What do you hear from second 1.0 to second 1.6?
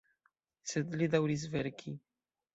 li daŭris